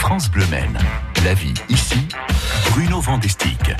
[0.00, 0.78] France Bleu Maine.
[1.26, 2.08] La vie ici,
[2.70, 3.76] Bruno Vandestick.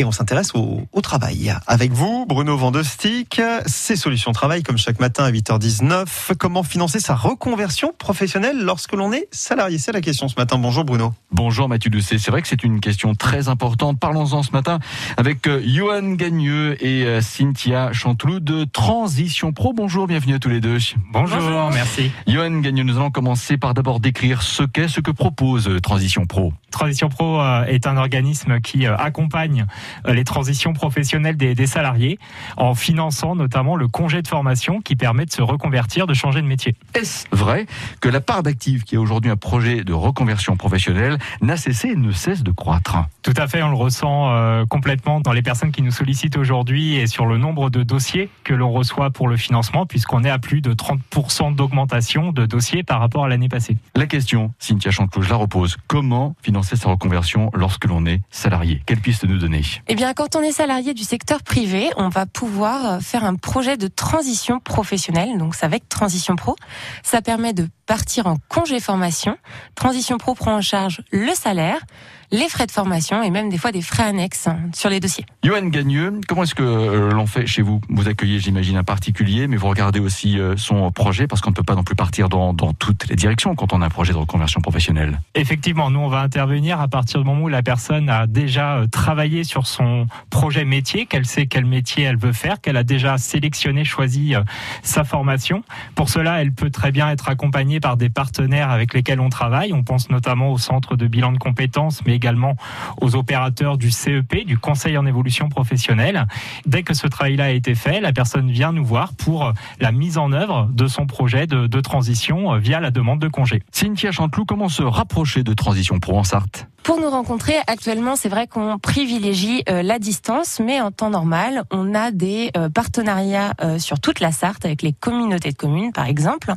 [0.00, 1.52] Et on s'intéresse au, au, travail.
[1.66, 6.36] Avec vous, Bruno Vandestick, ces solutions travail, comme chaque matin à 8h19.
[6.38, 9.76] Comment financer sa reconversion professionnelle lorsque l'on est salarié?
[9.78, 10.56] C'est la question ce matin.
[10.56, 11.12] Bonjour Bruno.
[11.32, 12.18] Bonjour Mathieu Doucet.
[12.18, 13.98] C'est vrai que c'est une question très importante.
[13.98, 14.78] Parlons-en ce matin
[15.16, 19.72] avec euh, Johan Gagneux et euh, Cynthia Chanteloup de Transition Pro.
[19.72, 20.78] Bonjour, bienvenue à tous les deux.
[21.12, 21.70] Bonjour, Bonjour.
[21.70, 22.12] merci.
[22.28, 26.24] Johan Gagneux, nous allons commencer par d'abord décrire ce qu'est, ce que propose euh, Transition
[26.24, 26.52] Pro.
[26.70, 29.66] Transition Pro est un organisme qui accompagne
[30.06, 32.18] les transitions professionnelles des, des, salariés
[32.56, 36.46] en finançant notamment le congé de formation qui permet de se reconvertir, de changer de
[36.46, 36.76] métier.
[36.94, 37.66] Est-ce vrai
[38.00, 41.96] que la part d'actifs qui est aujourd'hui un projet de reconversion professionnelle n'a cessé et
[41.96, 42.96] ne cesse de croître?
[43.22, 46.96] Tout à fait, on le ressent euh, complètement dans les personnes qui nous sollicitent aujourd'hui
[46.96, 50.38] et sur le nombre de dossiers que l'on reçoit pour le financement puisqu'on est à
[50.38, 53.76] plus de 30% d'augmentation de dossiers par rapport à l'année passée.
[53.96, 55.76] La question, Cynthia Chantelot, je la repose.
[55.86, 60.36] Comment financer sa reconversion lorsque l'on est salarié Quelle piste nous donner eh bien, quand
[60.36, 65.38] on est salarié du secteur privé, on va pouvoir faire un projet de transition professionnelle.
[65.38, 66.56] Donc, c'est avec Transition Pro.
[67.02, 69.36] Ça permet de partir en congé formation.
[69.74, 71.80] Transition Pro prend en charge le salaire,
[72.30, 75.24] les frais de formation et même des fois des frais annexes sur les dossiers.
[75.42, 77.80] Johan Gagneux, comment est-ce que euh, l'on fait chez vous?
[77.88, 81.54] Vous accueillez, j'imagine, un particulier, mais vous regardez aussi euh, son projet parce qu'on ne
[81.54, 84.12] peut pas non plus partir dans, dans, toutes les directions quand on a un projet
[84.12, 85.20] de reconversion professionnelle.
[85.34, 88.86] Effectivement, nous on va intervenir à partir du moment où la personne a déjà euh,
[88.86, 93.16] travaillé sur son projet métier, qu'elle sait quel métier elle veut faire, qu'elle a déjà
[93.16, 94.34] sélectionné, choisi
[94.82, 95.62] sa formation.
[95.94, 99.72] Pour cela, elle peut très bien être accompagnée par des partenaires avec lesquels on travaille.
[99.72, 102.56] On pense notamment au centre de bilan de compétences, mais également
[103.00, 106.26] aux opérateurs du CEP, du Conseil en évolution professionnelle.
[106.66, 110.18] Dès que ce travail-là a été fait, la personne vient nous voir pour la mise
[110.18, 113.62] en œuvre de son projet de, transition euh, via la demande de congé.
[113.70, 116.68] Cynthia Chanteloup, comment se rapprocher de Transition Pro en Sarthe?
[116.88, 121.64] Pour nous rencontrer, actuellement, c'est vrai qu'on privilégie euh, la distance, mais en temps normal,
[121.70, 125.92] on a des euh, partenariats euh, sur toute la Sarthe avec les communautés de communes,
[125.92, 126.54] par exemple,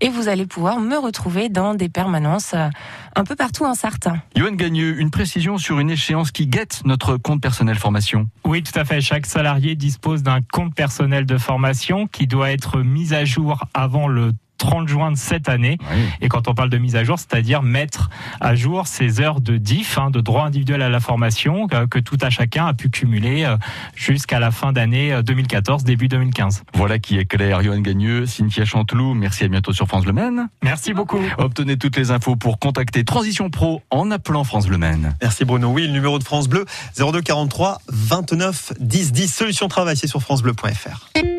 [0.00, 4.06] et vous allez pouvoir me retrouver dans des permanences un peu partout en Sarthe.
[4.36, 8.28] Yoann Gagneux, une précision sur une échéance qui guette notre compte personnel formation.
[8.44, 9.00] Oui, tout à fait.
[9.00, 14.06] Chaque salarié dispose d'un compte personnel de formation qui doit être mis à jour avant
[14.06, 14.30] le
[14.62, 15.76] 30 juin de cette année.
[15.80, 16.02] Oui.
[16.20, 19.56] Et quand on parle de mise à jour, c'est-à-dire mettre à jour ces heures de
[19.56, 22.88] DIF, hein, de droit individuel à la formation, que, que, tout à chacun a pu
[22.88, 23.56] cumuler euh,
[23.96, 26.62] jusqu'à la fin d'année 2014, début 2015.
[26.74, 27.60] Voilà qui est clair.
[27.62, 30.48] Johan Gagneux, Cynthia Chanteloup, merci à bientôt sur France Le Maine.
[30.62, 31.20] Merci beaucoup.
[31.38, 35.16] Obtenez toutes les infos pour contacter Transition Pro en appelant France Bleu Maine.
[35.20, 35.70] Merci Bruno.
[35.70, 36.64] Oui, le numéro de France Bleu,
[36.96, 39.34] 02 43 29 10 10.
[39.34, 41.31] Solution travail, c'est sur francebleu.fr.